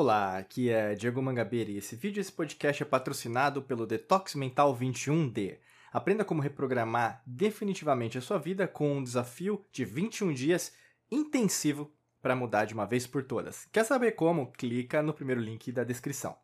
[0.00, 4.72] Olá, aqui é Diego Mangabeira e esse vídeo, esse podcast é patrocinado pelo Detox Mental
[4.78, 5.58] 21D.
[5.92, 10.72] Aprenda como reprogramar definitivamente a sua vida com um desafio de 21 dias
[11.10, 11.92] intensivo
[12.22, 13.66] para mudar de uma vez por todas.
[13.72, 14.52] Quer saber como?
[14.52, 16.38] Clica no primeiro link da descrição.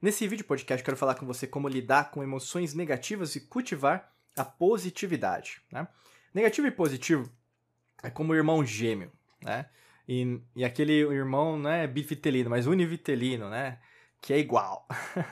[0.00, 4.42] Nesse vídeo podcast quero falar com você como lidar com emoções negativas e cultivar a
[4.42, 5.60] positividade.
[5.70, 5.86] Né?
[6.32, 7.30] Negativo e positivo
[8.02, 9.66] é como irmão gêmeo, né?
[10.08, 13.78] E, e aquele irmão não é bifitelino, mas univitelino, né?
[14.20, 14.86] Que é igual.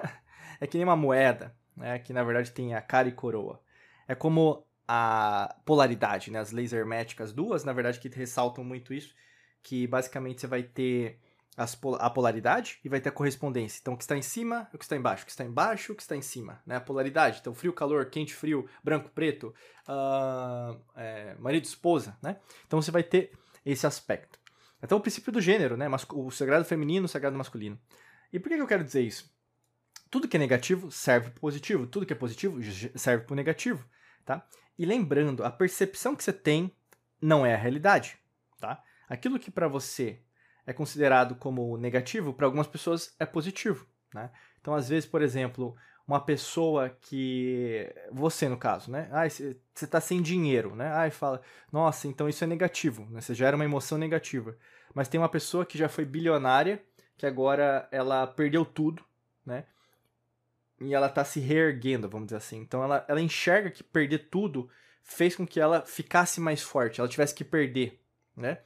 [0.60, 1.98] é que nem uma moeda, né?
[1.98, 3.60] Que na verdade tem a cara e coroa.
[4.08, 6.38] É como a polaridade, né?
[6.38, 9.14] As leis herméticas, duas, na verdade, que ressaltam muito isso,
[9.62, 11.18] que basicamente você vai ter
[11.56, 13.78] as, a polaridade e vai ter a correspondência.
[13.80, 15.96] Então, o que está em cima o que está embaixo, o que está embaixo o
[15.96, 16.60] que está em cima.
[16.66, 16.76] Né?
[16.76, 19.54] A polaridade, então frio, calor, quente, frio, branco, preto,
[19.88, 22.16] uh, é, marido, esposa.
[22.22, 22.36] Né?
[22.66, 23.32] Então, você vai ter
[23.64, 24.38] esse aspecto.
[24.84, 25.88] Então, o princípio do gênero, né?
[26.12, 27.80] o sagrado feminino, o sagrado masculino.
[28.30, 29.32] E por que, eu quero dizer isso?
[30.10, 32.60] Tudo que é negativo serve para positivo, tudo que é positivo
[32.94, 33.82] serve para o negativo.
[34.26, 34.46] Tá?
[34.78, 36.70] E lembrando, a percepção que você tem
[37.20, 38.18] não é a realidade.
[38.60, 38.82] Tá?
[39.08, 40.20] Aquilo que para você
[40.66, 43.86] é considerado como negativo, para algumas pessoas é positivo.
[44.12, 44.30] Né?
[44.60, 45.74] Então, às vezes, por exemplo,
[46.06, 47.92] uma pessoa que.
[48.12, 49.08] Você, no caso, né?
[49.10, 50.88] Ah, você está sem dinheiro, né?
[50.92, 51.40] Ah, fala,
[51.72, 53.20] nossa, então isso é negativo, né?
[53.20, 54.56] Você gera uma emoção negativa.
[54.94, 56.82] Mas tem uma pessoa que já foi bilionária,
[57.16, 59.02] que agora ela perdeu tudo,
[59.44, 59.64] né?
[60.80, 62.58] E ela está se reerguendo, vamos dizer assim.
[62.58, 64.68] Então ela, ela enxerga que perder tudo
[65.02, 68.00] fez com que ela ficasse mais forte, ela tivesse que perder,
[68.36, 68.58] né?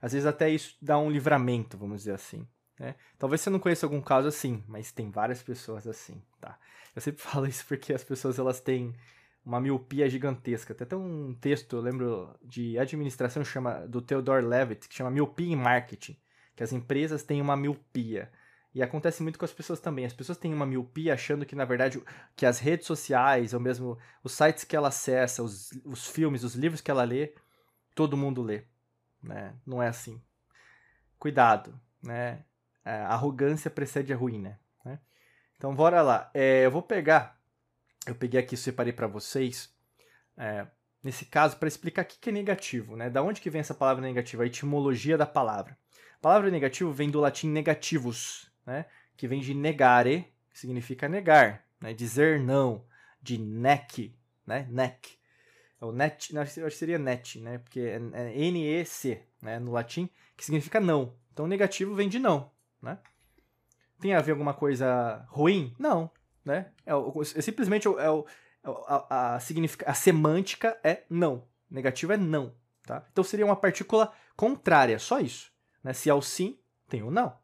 [0.00, 2.46] Às vezes até isso dá um livramento, vamos dizer assim.
[2.80, 2.94] Né?
[3.18, 6.58] Talvez você não conheça algum caso assim, mas tem várias pessoas assim, tá?
[6.96, 8.94] Eu sempre falo isso porque as pessoas elas têm
[9.44, 10.74] uma miopia gigantesca.
[10.74, 15.52] Tem até um texto, eu lembro, de administração chama do Theodore Levitt, que chama Miopia
[15.52, 16.16] em Marketing,
[16.56, 18.32] que as empresas têm uma miopia.
[18.74, 20.06] E acontece muito com as pessoas também.
[20.06, 22.02] As pessoas têm uma miopia achando que, na verdade,
[22.34, 26.54] que as redes sociais, ou mesmo os sites que ela acessa, os, os filmes, os
[26.54, 27.34] livros que ela lê,
[27.94, 28.64] todo mundo lê
[29.22, 29.54] né?
[29.66, 30.20] Não é assim.
[31.18, 32.44] Cuidado, né?
[32.84, 34.98] A é, arrogância precede a ruína, né?
[35.56, 36.30] Então, bora lá.
[36.32, 37.38] É, eu vou pegar,
[38.06, 39.74] eu peguei aqui, separei para vocês,
[40.36, 40.66] é,
[41.02, 43.10] nesse caso, para explicar o que é negativo, né?
[43.10, 44.42] Da onde que vem essa palavra negativa?
[44.42, 45.76] A etimologia da palavra.
[46.16, 48.86] A palavra negativo vem do latim negativus, né?
[49.16, 51.92] Que vem de negare, que significa negar, né?
[51.92, 52.84] Dizer não,
[53.20, 54.14] de nec,
[54.46, 54.66] né?
[54.70, 55.18] Nec.
[55.80, 57.58] É o net, eu acho que seria net, né?
[57.58, 59.58] Porque é, é N-E-C, né?
[59.58, 61.14] No latim, que significa não.
[61.32, 62.50] Então, negativo vem de não,
[62.82, 62.98] né?
[64.00, 65.74] Tem a ver alguma coisa ruim?
[65.78, 66.10] Não,
[66.44, 66.72] né?
[66.86, 68.26] É, é simplesmente é o,
[68.62, 71.46] a, a, a, a semântica é não.
[71.70, 72.54] Negativo é não,
[72.84, 73.06] tá?
[73.12, 75.52] Então, seria uma partícula contrária, só isso.
[75.84, 75.92] Né?
[75.92, 76.58] Se é o sim,
[76.88, 77.38] tem o não.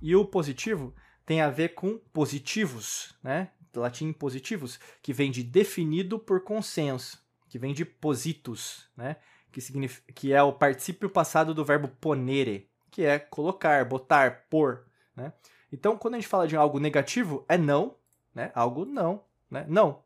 [0.00, 0.94] E o positivo
[1.26, 3.50] tem a ver com positivos, né?
[3.74, 7.20] Latim positivos, que vem de definido por consenso
[7.50, 9.16] que vem de positus, né?
[9.52, 14.84] Que, significa, que é o particípio passado do verbo ponere, que é colocar, botar, pôr,
[15.14, 15.32] né?
[15.72, 17.94] Então, quando a gente fala de algo negativo, é não,
[18.34, 18.50] né?
[18.54, 19.64] Algo não, né?
[19.68, 20.02] Não.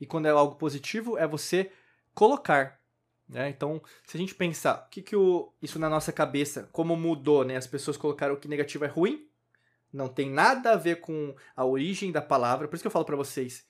[0.00, 1.70] E quando é algo positivo, é você
[2.14, 2.80] colocar,
[3.28, 3.48] né?
[3.48, 7.44] Então, se a gente pensar, o que que o, isso na nossa cabeça, como mudou,
[7.44, 7.56] né?
[7.56, 9.26] As pessoas colocaram que negativo é ruim,
[9.92, 13.04] não tem nada a ver com a origem da palavra, por isso que eu falo
[13.04, 13.66] para vocês,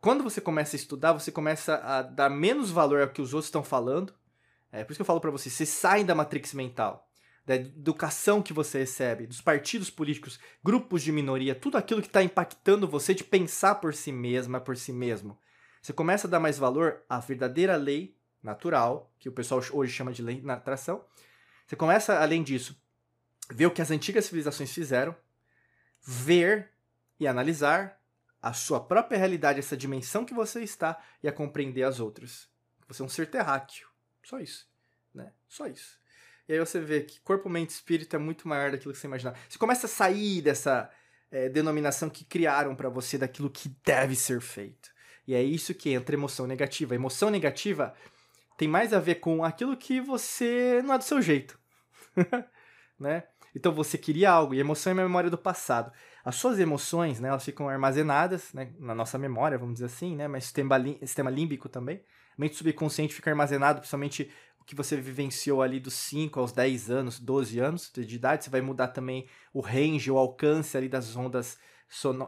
[0.00, 3.46] quando você começa a estudar, você começa a dar menos valor ao que os outros
[3.46, 4.14] estão falando.
[4.70, 7.08] É por isso que eu falo para você, você sai da matrix mental,
[7.46, 12.22] da educação que você recebe, dos partidos políticos, grupos de minoria, tudo aquilo que está
[12.22, 15.38] impactando você de pensar por si mesma, por si mesmo.
[15.82, 20.12] Você começa a dar mais valor à verdadeira lei natural, que o pessoal hoje chama
[20.12, 21.04] de lei na atração.
[21.66, 22.78] Você começa, além disso,
[23.50, 25.14] ver o que as antigas civilizações fizeram,
[26.02, 26.70] ver
[27.20, 28.00] e analisar
[28.40, 32.48] a sua própria realidade, essa dimensão que você está e a compreender as outras.
[32.88, 33.88] Você é um ser terráqueo.
[34.22, 34.68] Só isso.
[35.14, 35.32] Né?
[35.48, 35.98] Só isso.
[36.48, 39.06] E aí você vê que corpo, mente e espírito é muito maior daquilo que você
[39.06, 39.36] imaginava.
[39.48, 40.90] Você começa a sair dessa
[41.30, 44.90] é, denominação que criaram para você daquilo que deve ser feito.
[45.26, 46.94] E é isso que entra emoção negativa.
[46.94, 47.94] A emoção negativa
[48.56, 51.58] tem mais a ver com aquilo que você não é do seu jeito.
[52.98, 53.24] né?
[53.54, 55.92] Então você queria algo, e emoção é memória do passado.
[56.24, 60.26] As suas emoções, né, elas ficam armazenadas né, na nossa memória, vamos dizer assim, né,
[60.26, 62.02] mas sistema, sistema límbico também.
[62.36, 64.30] A mente subconsciente fica armazenado, principalmente
[64.64, 68.44] o que você vivenciou ali dos 5 aos 10 anos, 12 anos de idade.
[68.44, 71.58] Você vai mudar também o range, o alcance ali das ondas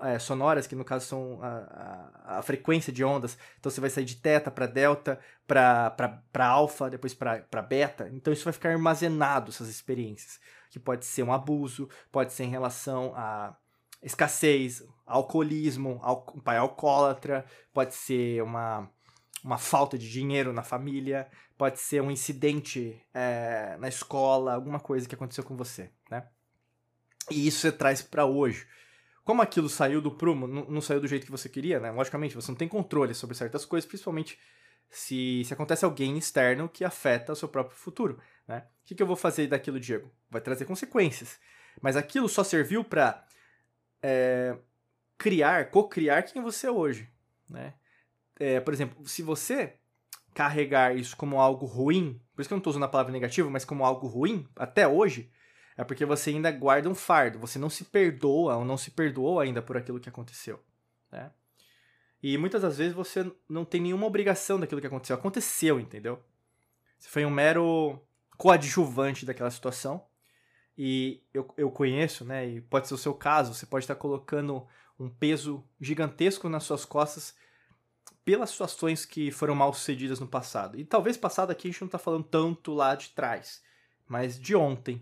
[0.02, 1.48] é, sonoras, que no caso são a,
[2.26, 3.38] a, a, frequência de ondas.
[3.58, 8.10] Então você vai sair de teta para delta, para alfa, depois para beta.
[8.12, 10.38] Então isso vai ficar armazenado, essas experiências.
[10.70, 13.56] que pode ser um abuso, pode ser em relação a
[14.02, 18.90] escassez, alcoolismo, al um pai alcoólatra, pode ser uma,
[19.46, 25.08] uma falta de dinheiro na família, pode ser um incidente é, na escola, alguma coisa
[25.08, 26.26] que aconteceu com você, né?
[27.30, 28.66] E isso você traz para hoje.
[29.24, 31.92] Como aquilo saiu do prumo, não, saiu do jeito que você queria, né?
[31.92, 34.36] Logicamente, você não tem controle sobre certas coisas, principalmente
[34.90, 38.66] se, se acontece alguém externo que afeta o seu próprio futuro, né?
[38.82, 40.10] O que, que eu vou fazer daquilo, Diego?
[40.28, 41.38] Vai trazer consequências.
[41.80, 43.24] Mas aquilo só serviu para
[44.02, 44.56] é,
[45.16, 47.08] criar, co-criar quem você é hoje,
[47.48, 47.74] né?
[48.38, 49.74] É, por exemplo, se você
[50.34, 53.50] carregar isso como algo ruim, por isso que eu não estou usando a palavra negativo,
[53.50, 55.30] mas como algo ruim, até hoje,
[55.76, 59.40] é porque você ainda guarda um fardo, você não se perdoa ou não se perdoou
[59.40, 60.62] ainda por aquilo que aconteceu,
[61.10, 61.30] né?
[62.22, 65.14] E muitas das vezes você não tem nenhuma obrigação daquilo que aconteceu.
[65.14, 66.22] Aconteceu, entendeu?
[66.98, 68.00] Você foi um mero
[68.36, 70.04] coadjuvante daquela situação.
[70.76, 72.46] E eu, eu conheço, né?
[72.46, 74.66] E pode ser o seu caso, você pode estar colocando
[74.98, 77.34] um peso gigantesco nas suas costas
[78.26, 80.76] pelas situações que foram mal sucedidas no passado.
[80.76, 83.62] E talvez passado aqui a gente não está falando tanto lá de trás,
[84.08, 85.00] mas de ontem.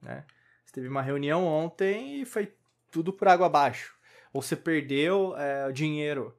[0.00, 0.24] Né?
[0.64, 2.54] Você teve uma reunião ontem e foi
[2.92, 3.96] tudo por água abaixo.
[4.32, 6.32] Ou você perdeu é, dinheiro.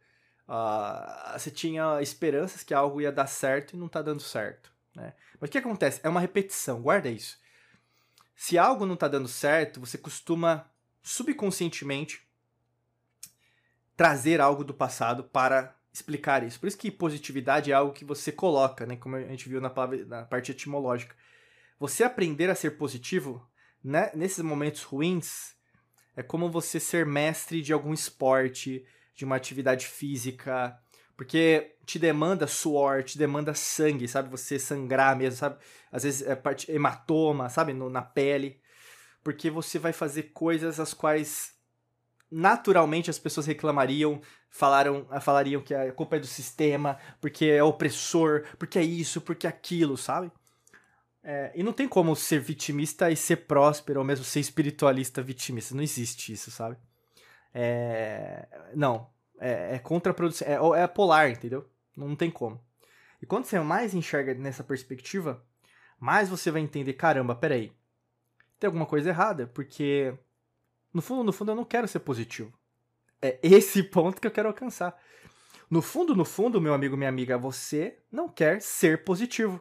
[0.48, 4.72] Uh, você tinha esperanças que algo ia dar certo e não está dando certo.
[4.96, 5.14] Né?
[5.38, 6.00] Mas o que acontece?
[6.02, 7.38] É uma repetição, guarda isso.
[8.38, 10.66] Se algo não está dando certo, você costuma
[11.04, 12.26] subconscientemente
[13.98, 16.60] trazer algo do passado para explicar isso.
[16.60, 18.98] Por isso que positividade é algo que você coloca, né?
[18.98, 21.16] Como a gente viu na, palavra, na parte etimológica.
[21.80, 23.46] Você aprender a ser positivo
[23.84, 24.12] né?
[24.14, 25.56] nesses momentos ruins
[26.16, 30.78] é como você ser mestre de algum esporte, de uma atividade física,
[31.16, 34.30] porque te demanda suor, te demanda sangue, sabe?
[34.30, 35.58] Você sangrar mesmo, sabe?
[35.92, 37.74] Às vezes é parte, hematoma, sabe?
[37.74, 38.60] No, na pele.
[39.24, 41.54] Porque você vai fazer coisas as quais
[42.30, 44.22] naturalmente as pessoas reclamariam,
[44.56, 49.46] falaram, falariam que a culpa é do sistema, porque é opressor, porque é isso, porque
[49.46, 50.32] é aquilo, sabe?
[51.22, 55.76] É, e não tem como ser vitimista e ser próspero, ou mesmo ser espiritualista vitimista.
[55.76, 56.78] Não existe isso, sabe?
[57.54, 59.10] É, não.
[59.40, 60.50] É, é contraproducente.
[60.50, 61.70] É, é polar, entendeu?
[61.96, 62.64] Não tem como.
[63.22, 65.44] E quando você mais enxerga nessa perspectiva,
[66.00, 67.74] mais você vai entender: caramba, peraí.
[68.58, 70.18] Tem alguma coisa errada, porque
[70.94, 72.54] no fundo, no fundo, eu não quero ser positivo.
[73.26, 74.98] É esse ponto que eu quero alcançar.
[75.70, 79.60] No fundo, no fundo, meu amigo, minha amiga, você não quer ser positivo.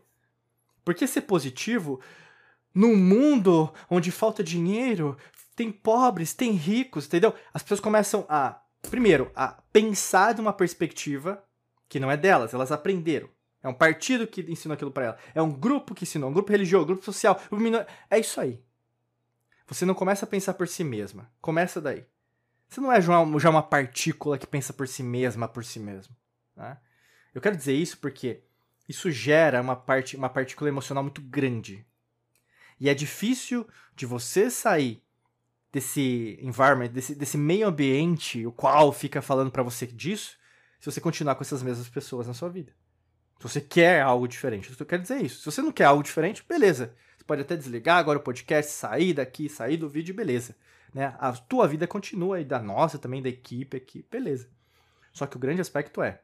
[0.84, 2.00] Porque ser positivo,
[2.74, 5.16] num mundo onde falta dinheiro,
[5.56, 7.34] tem pobres, tem ricos, entendeu?
[7.52, 11.42] As pessoas começam a, primeiro, a pensar de uma perspectiva
[11.88, 13.28] que não é delas, elas aprenderam.
[13.62, 15.20] É um partido que ensinou aquilo para elas.
[15.34, 17.40] É um grupo que ensinou, um grupo religioso, um grupo social.
[18.10, 18.62] É isso aí.
[19.66, 21.32] Você não começa a pensar por si mesma.
[21.40, 22.04] Começa daí.
[22.74, 26.12] Você não é já uma partícula que pensa por si mesma, por si mesmo.
[26.56, 26.76] Né?
[27.32, 28.42] Eu quero dizer isso porque
[28.88, 31.86] isso gera uma, parte, uma partícula emocional muito grande.
[32.80, 35.00] E é difícil de você sair
[35.72, 40.36] desse environment, desse, desse meio ambiente, o qual fica falando para você disso,
[40.80, 42.72] se você continuar com essas mesmas pessoas na sua vida.
[43.38, 44.74] Se você quer algo diferente.
[44.76, 45.38] Eu quero dizer isso.
[45.38, 46.92] Se você não quer algo diferente, beleza.
[47.16, 50.56] Você pode até desligar agora o podcast, sair daqui, sair do vídeo, beleza.
[50.94, 51.14] Né?
[51.18, 54.48] A tua vida continua aí, da nossa também, da equipe aqui, beleza.
[55.12, 56.22] Só que o grande aspecto é,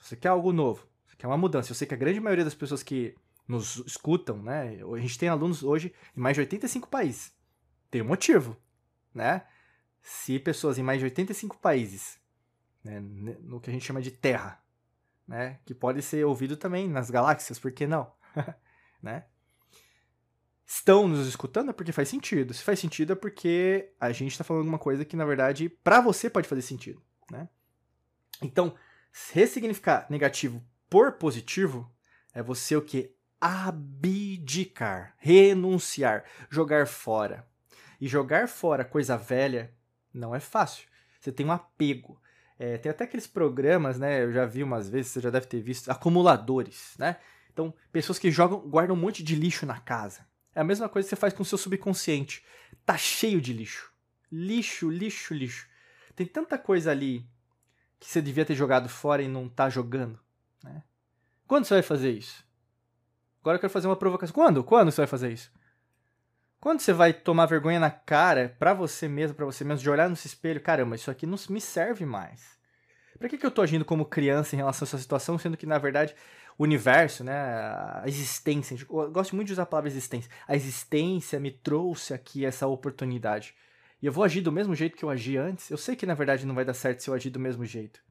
[0.00, 2.44] se você quer algo novo, você quer uma mudança, eu sei que a grande maioria
[2.44, 3.14] das pessoas que
[3.46, 4.78] nos escutam, né?
[4.82, 7.32] A gente tem alunos hoje em mais de 85 países.
[7.90, 8.56] Tem um motivo,
[9.14, 9.46] né?
[10.00, 12.18] Se pessoas em mais de 85 países,
[12.82, 14.60] né, no que a gente chama de terra,
[15.28, 18.12] né, que pode ser ouvido também nas galáxias, por que não?
[19.00, 19.26] né?
[20.74, 22.54] Estão nos escutando é porque faz sentido.
[22.54, 26.00] Se faz sentido é porque a gente está falando uma coisa que, na verdade, para
[26.00, 27.48] você pode fazer sentido, né?
[28.40, 28.74] Então,
[29.32, 31.90] ressignificar negativo por positivo
[32.32, 33.14] é você o que?
[33.40, 37.46] Abdicar, renunciar, jogar fora.
[38.00, 39.74] E jogar fora coisa velha
[40.12, 40.88] não é fácil.
[41.20, 42.20] Você tem um apego.
[42.58, 44.24] É, tem até aqueles programas, né?
[44.24, 47.16] Eu já vi umas vezes, você já deve ter visto, acumuladores, né?
[47.52, 50.31] Então, pessoas que jogam, guardam um monte de lixo na casa.
[50.54, 52.44] É a mesma coisa que você faz com o seu subconsciente.
[52.84, 53.90] Tá cheio de lixo.
[54.30, 55.68] Lixo, lixo, lixo.
[56.14, 57.26] Tem tanta coisa ali
[57.98, 60.18] que você devia ter jogado fora e não tá jogando.
[60.62, 60.82] Né?
[61.46, 62.44] Quando você vai fazer isso?
[63.40, 64.34] Agora eu quero fazer uma provocação.
[64.34, 64.62] Quando?
[64.62, 65.52] Quando você vai fazer isso?
[66.60, 70.08] Quando você vai tomar vergonha na cara, pra você mesmo, pra você mesmo, de olhar
[70.08, 72.56] no espelho, caramba, isso aqui não me serve mais.
[73.18, 75.66] Para que, que eu tô agindo como criança em relação a essa situação, sendo que,
[75.66, 76.14] na verdade,
[76.58, 81.50] universo, né, a existência, eu gosto muito de usar a palavra existência, a existência me
[81.50, 83.54] trouxe aqui essa oportunidade.
[84.00, 85.70] E eu vou agir do mesmo jeito que eu agi antes?
[85.70, 88.02] Eu sei que, na verdade, não vai dar certo se eu agir do mesmo jeito.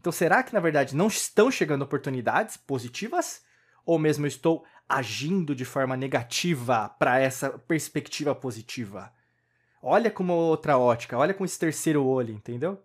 [0.00, 3.42] Então, será que, na verdade, não estão chegando oportunidades positivas?
[3.84, 9.12] Ou mesmo eu estou agindo de forma negativa para essa perspectiva positiva?
[9.82, 12.82] Olha com uma outra ótica, olha com esse terceiro olho, entendeu?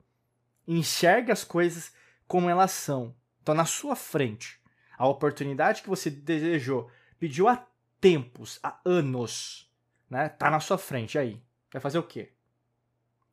[0.67, 1.93] Enxerga as coisas
[2.27, 3.15] como elas são.
[3.50, 4.60] Estão na sua frente.
[4.96, 7.65] A oportunidade que você desejou, pediu há
[8.00, 9.72] tempos, há anos,
[10.08, 10.29] né?
[10.29, 11.41] Tá na sua frente aí.
[11.72, 12.32] Vai fazer o quê?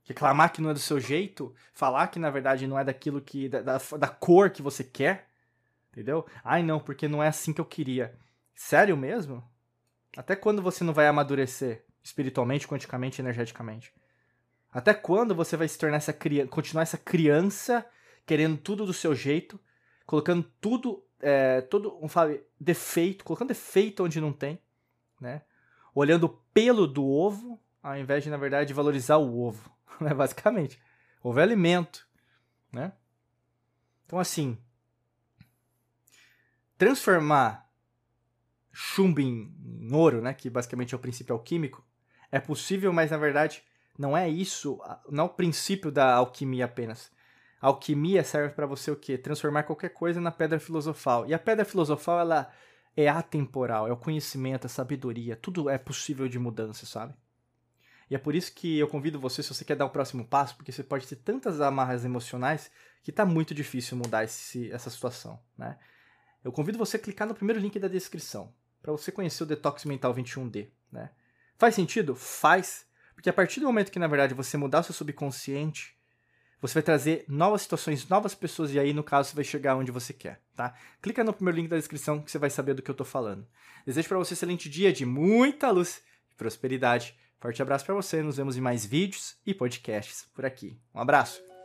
[0.04, 1.54] Reclamar que não é do seu jeito?
[1.74, 3.48] Falar que na verdade não é daquilo que.
[3.48, 5.28] da, da, da cor que você quer?
[5.92, 6.26] Entendeu?
[6.42, 8.16] Ai não, porque não é assim que eu queria.
[8.54, 9.46] Sério mesmo?
[10.16, 11.84] Até quando você não vai amadurecer?
[12.06, 13.92] espiritualmente, quanticamente, energeticamente.
[14.72, 17.84] Até quando você vai se tornar essa criança, continuar essa criança
[18.24, 19.58] querendo tudo do seu jeito,
[20.06, 22.06] colocando tudo, é, todo um
[22.58, 24.60] defeito, colocando defeito onde não tem,
[25.20, 25.42] né?
[25.94, 29.70] Olhando o pelo do ovo, ao invés de na verdade valorizar o ovo,
[30.00, 30.14] né?
[30.14, 30.80] Basicamente,
[31.22, 32.06] ovo é alimento,
[32.72, 32.92] né?
[34.06, 34.56] Então assim,
[36.78, 37.68] transformar
[38.72, 39.52] chumbo em
[39.92, 40.32] ouro, né?
[40.32, 41.84] Que basicamente é o princípio alquímico
[42.30, 43.62] é possível, mas na verdade
[43.98, 47.10] não é isso, não é o princípio da alquimia apenas.
[47.60, 49.16] Alquimia serve para você o quê?
[49.16, 51.26] Transformar qualquer coisa na pedra filosofal.
[51.26, 52.52] E a pedra filosofal, ela
[52.96, 57.14] é atemporal, é o conhecimento, a sabedoria, tudo é possível de mudança, sabe?
[58.08, 60.56] E é por isso que eu convido você, se você quer dar o próximo passo,
[60.56, 62.70] porque você pode ter tantas amarras emocionais
[63.02, 65.76] que tá muito difícil mudar esse, essa situação, né?
[66.44, 69.84] Eu convido você a clicar no primeiro link da descrição, para você conhecer o Detox
[69.84, 71.10] Mental 21D, né?
[71.58, 72.14] Faz sentido?
[72.14, 72.86] Faz.
[73.14, 75.95] Porque a partir do momento que, na verdade, você mudar o seu subconsciente,
[76.60, 79.92] você vai trazer novas situações, novas pessoas, e aí, no caso, você vai chegar onde
[79.92, 80.74] você quer, tá?
[81.02, 83.46] Clica no primeiro link da descrição que você vai saber do que eu tô falando.
[83.84, 87.16] Desejo para você um excelente dia de muita luz e prosperidade.
[87.38, 90.78] Forte abraço para você, nos vemos em mais vídeos e podcasts por aqui.
[90.94, 91.55] Um abraço!